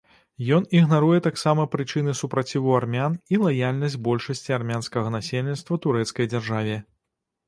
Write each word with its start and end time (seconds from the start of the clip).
Ён 0.57 0.63
ігнаруе 0.77 1.17
таксама 1.25 1.65
прычыны 1.73 2.15
супраціву 2.21 2.73
армян 2.77 3.17
і 3.35 3.39
лаяльнасць 3.43 3.97
большасці 4.07 4.55
армянскага 4.57 5.13
насельніцтва 5.17 5.79
турэцкай 5.85 6.31
дзяржаве. 6.33 6.79